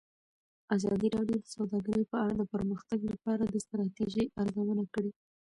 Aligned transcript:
ازادي 0.75 1.07
راډیو 1.15 1.37
د 1.41 1.45
سوداګري 1.55 2.03
په 2.11 2.17
اړه 2.23 2.33
د 2.37 2.41
پرمختګ 2.53 2.99
لپاره 3.11 3.43
د 3.47 3.55
ستراتیژۍ 3.65 4.25
ارزونه 4.41 4.83
کړې. 4.93 5.11